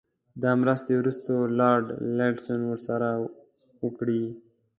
دا 0.41 0.51
مرستې 0.61 0.93
وروسته 0.97 1.31
لارډ 1.59 1.85
لارنس 2.17 2.45
ورسره 2.69 3.09
وکړې. 3.83 4.23